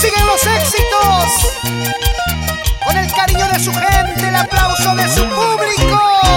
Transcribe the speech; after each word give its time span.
siguen 0.00 0.26
los 0.26 0.46
éxitos. 0.46 1.52
Con 2.86 2.96
el 2.96 3.12
cariño 3.12 3.46
de 3.48 3.60
su 3.60 3.72
gente, 3.72 4.28
el 4.28 4.36
aplauso 4.36 4.94
de 4.94 5.06
su 5.08 5.28
público. 5.28 6.29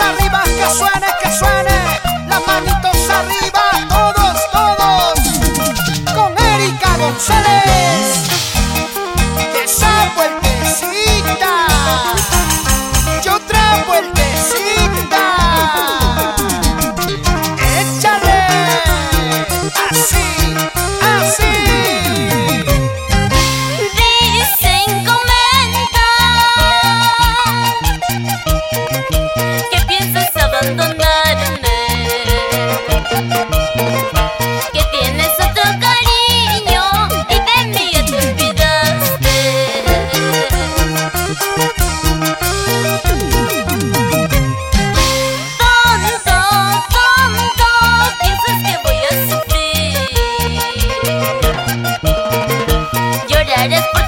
arriba, 0.00 0.42
que 0.44 0.66
suene, 0.76 1.06
que 1.22 1.30
suene. 1.38 2.00
Las 2.28 2.46
manitos 2.46 3.10
arriba, 3.10 3.62
todos, 3.88 4.36
todos. 4.52 5.18
Con 6.14 6.38
Erika 6.38 6.96
González. 6.98 8.28
Esa 9.64 10.12
vueltecita. 10.14 11.52
Y 13.24 13.28
otra 13.28 13.84
vueltecita. 13.86 15.24
Échale. 17.80 18.40
Así. 19.90 20.67
Just. 53.70 54.07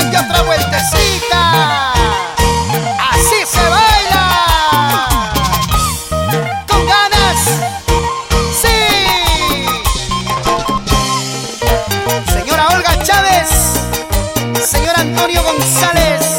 una 0.00 0.20
otra 0.20 0.42
vueltecita. 0.42 1.92
Así 3.10 3.44
se 3.46 3.60
baila. 3.68 4.24
Con 6.66 6.86
ganas. 6.86 7.38
Sí. 8.60 9.66
Señora 12.32 12.68
Olga 12.68 13.02
Chávez. 13.02 13.50
Señor 14.64 14.98
Antonio 14.98 15.42
González. 15.42 16.31